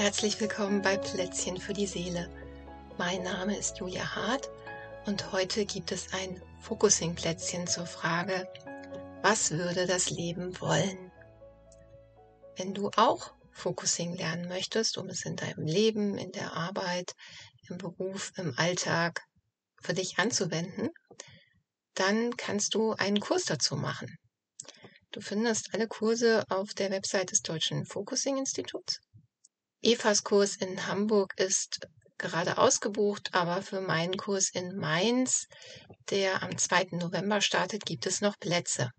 [0.00, 2.30] Herzlich willkommen bei Plätzchen für die Seele.
[2.96, 4.48] Mein Name ist Julia Hart
[5.04, 8.48] und heute gibt es ein Focusing-Plätzchen zur Frage,
[9.20, 11.12] was würde das Leben wollen?
[12.56, 17.12] Wenn du auch Focusing lernen möchtest, um es in deinem Leben, in der Arbeit,
[17.68, 19.20] im Beruf, im Alltag
[19.82, 20.88] für dich anzuwenden,
[21.92, 24.16] dann kannst du einen Kurs dazu machen.
[25.10, 29.02] Du findest alle Kurse auf der Website des Deutschen Focusing Instituts.
[29.82, 31.88] Evas Kurs in Hamburg ist
[32.18, 35.46] gerade ausgebucht, aber für meinen Kurs in Mainz,
[36.10, 36.88] der am 2.
[36.92, 38.90] November startet, gibt es noch Plätze.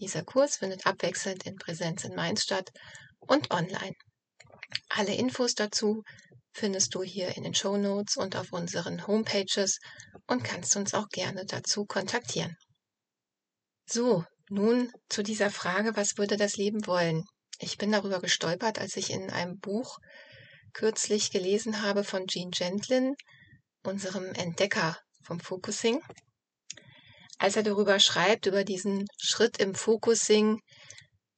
[0.00, 2.70] Dieser Kurs findet abwechselnd in Präsenz in Mainz statt
[3.20, 3.94] und online.
[4.88, 6.02] Alle Infos dazu
[6.50, 9.78] findest du hier in den Show Notes und auf unseren Homepages
[10.26, 12.56] und kannst uns auch gerne dazu kontaktieren.
[13.86, 17.24] So, nun zu dieser Frage, was würde das Leben wollen?
[17.60, 19.98] Ich bin darüber gestolpert, als ich in einem Buch
[20.72, 23.16] kürzlich gelesen habe von Gene Gentlin,
[23.82, 26.00] unserem Entdecker vom Focusing,
[27.38, 30.60] als er darüber schreibt, über diesen Schritt im Focusing,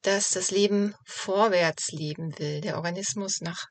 [0.03, 3.65] dass das Leben vorwärts leben will, der Organismus nach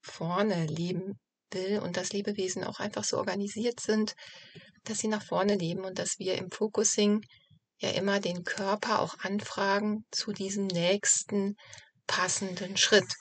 [0.00, 1.18] vorne leben
[1.50, 4.14] will und dass Lebewesen auch einfach so organisiert sind,
[4.84, 7.24] dass sie nach vorne leben und dass wir im Focusing
[7.80, 11.54] ja immer den Körper auch anfragen zu diesem nächsten
[12.08, 13.14] passenden Schritt.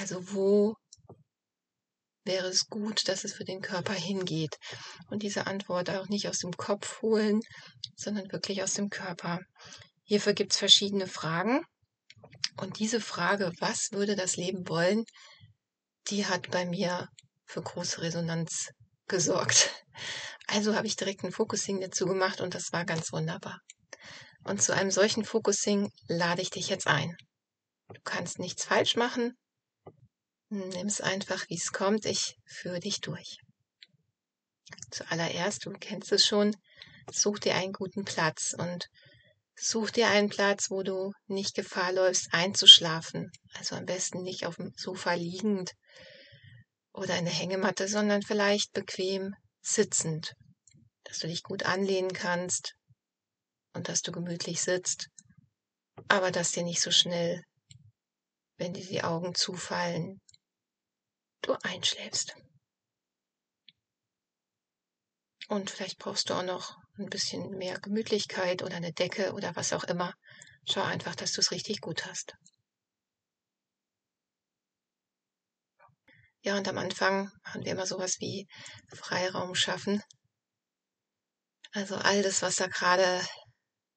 [0.00, 0.74] Also wo
[2.24, 4.58] wäre es gut, dass es für den Körper hingeht?
[5.10, 7.40] Und diese Antwort auch nicht aus dem Kopf holen,
[7.94, 9.40] sondern wirklich aus dem Körper.
[10.02, 11.62] Hierfür gibt es verschiedene Fragen.
[12.56, 15.04] Und diese Frage, was würde das Leben wollen,
[16.08, 17.08] die hat bei mir
[17.44, 18.70] für große Resonanz
[19.06, 19.70] gesorgt.
[20.46, 23.60] Also habe ich direkt ein Focusing dazu gemacht und das war ganz wunderbar.
[24.48, 27.14] Und zu einem solchen Focusing lade ich dich jetzt ein.
[27.92, 29.36] Du kannst nichts falsch machen.
[30.48, 32.06] Nimm es einfach, wie es kommt.
[32.06, 33.36] Ich führe dich durch.
[34.90, 36.56] Zuallererst, du kennst es schon,
[37.12, 38.88] such dir einen guten Platz und
[39.54, 43.30] such dir einen Platz, wo du nicht Gefahr läufst, einzuschlafen.
[43.52, 45.72] Also am besten nicht auf dem Sofa liegend
[46.94, 50.32] oder in der Hängematte, sondern vielleicht bequem sitzend,
[51.04, 52.77] dass du dich gut anlehnen kannst,
[53.78, 55.08] und dass du gemütlich sitzt,
[56.08, 57.44] aber dass dir nicht so schnell,
[58.56, 60.20] wenn dir die Augen zufallen,
[61.42, 62.34] du einschläfst.
[65.48, 69.72] Und vielleicht brauchst du auch noch ein bisschen mehr Gemütlichkeit oder eine Decke oder was
[69.72, 70.12] auch immer.
[70.68, 72.34] Schau einfach, dass du es richtig gut hast.
[76.42, 78.48] Ja, und am Anfang machen wir immer sowas wie
[78.92, 80.02] Freiraum schaffen.
[81.70, 83.22] Also all das, was da gerade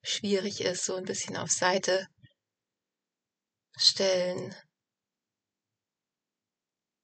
[0.04, 2.08] schwierig ist, so ein bisschen auf Seite
[3.78, 4.56] stellen.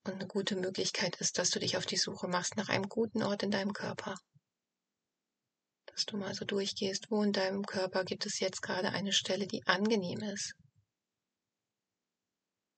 [0.06, 3.24] Und eine gute Möglichkeit ist, dass du dich auf die Suche machst nach einem guten
[3.24, 4.16] Ort in deinem Körper.
[5.88, 9.48] Dass du mal so durchgehst, wo in deinem Körper gibt es jetzt gerade eine Stelle,
[9.48, 10.54] die angenehm ist,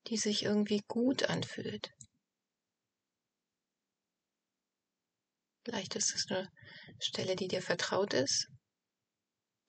[0.08, 1.90] die sich irgendwie gut anfühlt.
[5.64, 6.48] Vielleicht ist es eine
[6.98, 8.48] Stelle, die dir vertraut ist,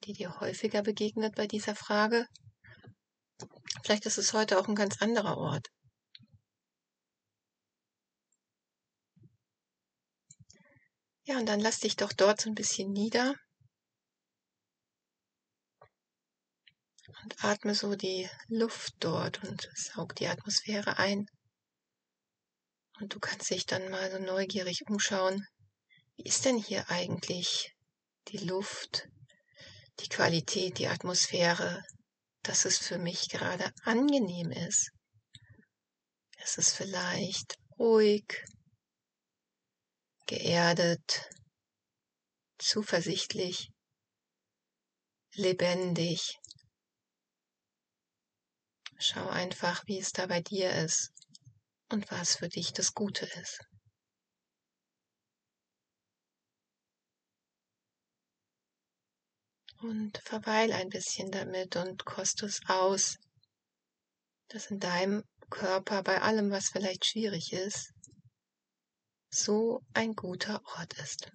[0.02, 2.26] die dir häufiger begegnet bei dieser Frage.
[3.84, 5.68] Vielleicht ist es heute auch ein ganz anderer Ort.
[11.24, 13.34] Ja, und dann lass dich doch dort so ein bisschen nieder
[17.22, 21.26] und atme so die Luft dort und saug die Atmosphäre ein.
[23.00, 25.46] Und du kannst dich dann mal so neugierig umschauen.
[26.16, 27.74] Wie ist denn hier eigentlich
[28.28, 29.08] die Luft?
[30.00, 31.82] Die Qualität, die Atmosphäre,
[32.42, 34.90] dass es für mich gerade angenehm ist.
[36.38, 38.44] Es ist vielleicht ruhig,
[40.26, 41.28] geerdet,
[42.58, 43.70] zuversichtlich,
[45.34, 46.38] lebendig.
[48.98, 51.12] Schau einfach, wie es da bei dir ist
[51.90, 53.60] und was für dich das Gute ist.
[59.82, 63.16] Und verweil ein bisschen damit und koste es aus,
[64.46, 67.92] dass in deinem Körper bei allem, was vielleicht schwierig ist,
[69.28, 71.32] so ein guter Ort ist.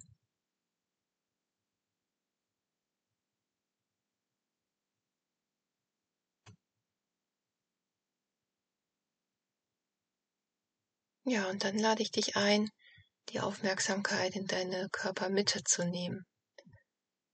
[11.26, 12.70] Ja, und dann lade ich dich ein,
[13.28, 16.26] die Aufmerksamkeit in deine Körpermitte zu nehmen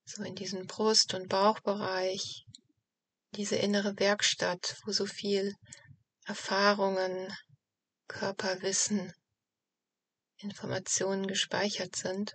[0.04, 2.44] so in diesen Brust- und Bauchbereich,
[3.36, 5.54] diese innere Werkstatt, wo so viel
[6.24, 7.34] Erfahrungen,
[8.08, 9.12] Körperwissen,
[10.38, 12.34] Informationen gespeichert sind,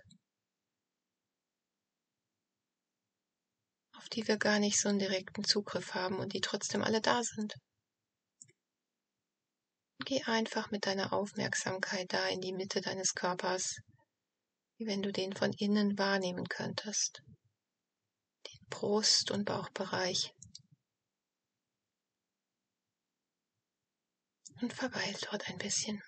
[3.96, 7.22] auf die wir gar nicht so einen direkten Zugriff haben und die trotzdem alle da
[7.22, 7.54] sind.
[10.04, 13.76] Geh einfach mit deiner Aufmerksamkeit da in die Mitte deines Körpers,
[14.78, 17.22] wie wenn du den von innen wahrnehmen könntest.
[18.70, 20.32] Brust- und Bauchbereich.
[24.62, 26.02] Und verweil dort ein bisschen.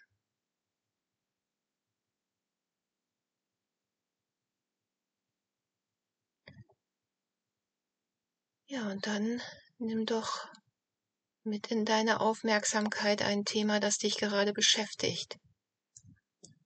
[8.66, 9.42] Ja, und dann
[9.78, 10.48] nimm doch
[11.44, 15.38] mit in deine Aufmerksamkeit ein Thema, das dich gerade beschäftigt,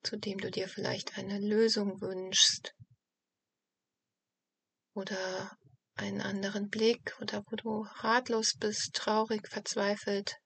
[0.03, 2.75] zu dem du dir vielleicht eine Lösung wünschst
[4.95, 5.57] oder
[5.97, 10.37] einen anderen Blick oder wo du ratlos bist, traurig, verzweifelt.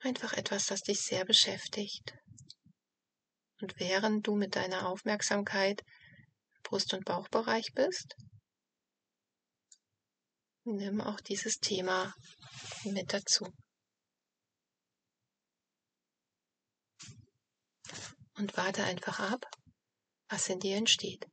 [0.00, 2.14] Einfach etwas, das dich sehr beschäftigt.
[3.60, 8.16] Und während du mit deiner Aufmerksamkeit im Brust- und Bauchbereich bist,
[10.64, 12.14] nimm auch dieses Thema
[12.84, 13.46] mit dazu.
[18.36, 19.44] Und warte einfach ab,
[20.30, 21.26] was in dir entsteht.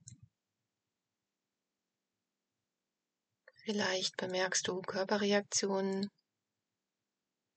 [3.67, 6.09] Vielleicht bemerkst du Körperreaktionen,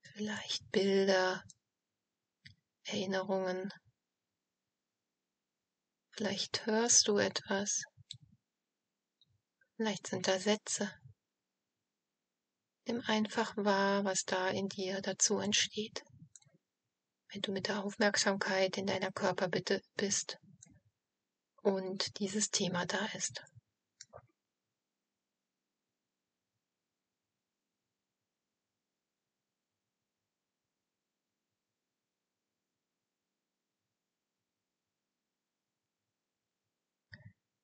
[0.03, 1.45] vielleicht Bilder,
[2.83, 3.73] Erinnerungen,
[6.11, 7.85] vielleicht hörst du etwas,
[9.77, 10.93] vielleicht sind da Sätze.
[12.87, 16.03] Nimm einfach wahr, was da in dir dazu entsteht.
[17.29, 20.39] Wenn du mit der Aufmerksamkeit in deiner Körperbitte bist
[21.62, 23.45] und dieses Thema da ist.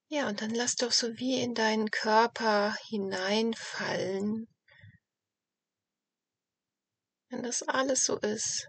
[0.08, 4.47] Ja, und dann lass doch so wie in deinen Körper hineinfallen,
[7.29, 8.69] wenn das alles so ist,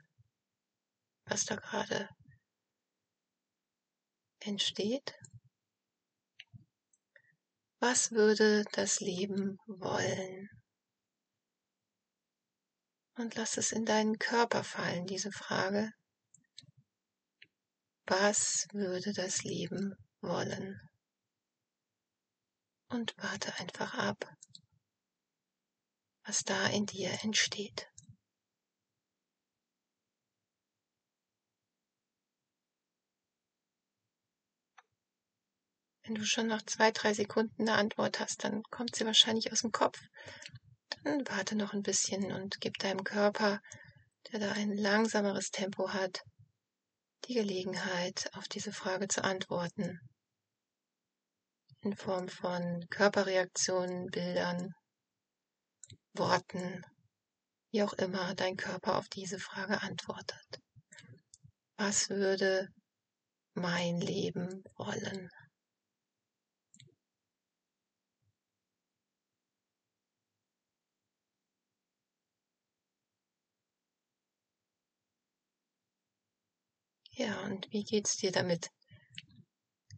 [1.25, 2.09] was da gerade
[4.39, 5.13] entsteht,
[7.79, 10.49] was würde das Leben wollen?
[13.15, 15.91] Und lass es in deinen Körper fallen, diese Frage.
[18.07, 20.79] Was würde das Leben wollen?
[22.89, 24.33] Und warte einfach ab,
[26.23, 27.89] was da in dir entsteht.
[36.07, 39.59] Wenn du schon nach zwei, drei Sekunden eine Antwort hast, dann kommt sie wahrscheinlich aus
[39.59, 39.99] dem Kopf.
[41.03, 43.61] Dann warte noch ein bisschen und gib deinem Körper,
[44.31, 46.23] der da ein langsameres Tempo hat,
[47.25, 49.99] die Gelegenheit, auf diese Frage zu antworten.
[51.81, 54.73] In Form von Körperreaktionen, Bildern,
[56.13, 56.83] Worten,
[57.71, 60.59] wie auch immer dein Körper auf diese Frage antwortet.
[61.77, 62.67] Was würde
[63.53, 65.29] mein Leben wollen?
[77.11, 78.69] Ja, und wie geht's dir damit?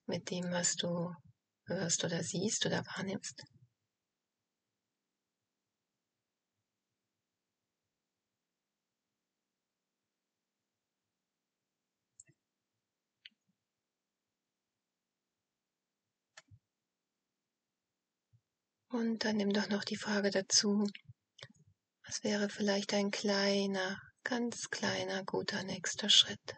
[0.06, 1.14] Mit dem, was du
[1.70, 3.44] hörst oder siehst oder wahrnimmst?
[18.92, 20.88] Und dann nimm doch noch die Frage dazu,
[22.06, 26.58] was wäre vielleicht ein kleiner, ganz kleiner, guter nächster Schritt?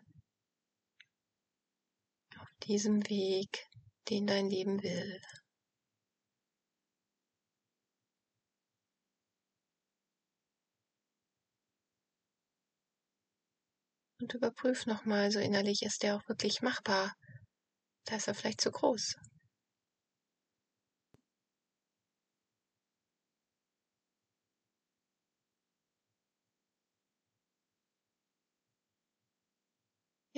[2.63, 3.67] diesem Weg,
[4.09, 5.21] den dein Leben will.
[14.21, 17.15] Und überprüf nochmal so innerlich, ist der auch wirklich machbar?
[18.05, 19.15] Da ist er vielleicht zu groß.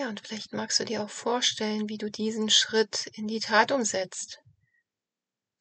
[0.03, 3.71] Ja, und vielleicht magst du dir auch vorstellen, wie du diesen Schritt in die Tat
[3.71, 4.37] umsetzt.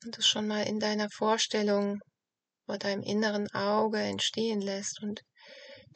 [0.04, 2.00] Und es schon mal in deiner Vorstellung
[2.66, 5.22] vor deinem inneren Auge entstehen lässt und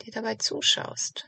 [0.03, 1.27] dir dabei zuschaust.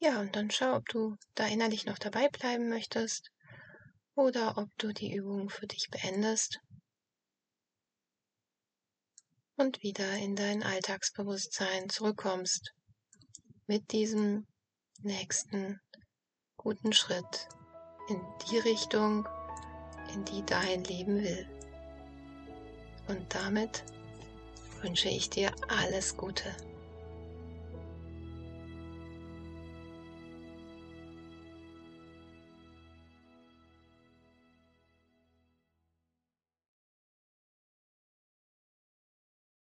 [0.00, 3.30] Ja, und dann schau, ob du da innerlich noch dabei bleiben möchtest
[4.14, 6.60] oder ob du die Übung für dich beendest
[9.56, 12.72] und wieder in dein Alltagsbewusstsein zurückkommst
[13.66, 14.46] mit diesem
[15.00, 15.80] nächsten
[16.56, 17.48] guten Schritt
[18.08, 19.28] in die Richtung,
[20.12, 21.48] in die dein Leben will.
[23.08, 23.84] Und damit
[24.82, 26.54] wünsche ich dir alles Gute.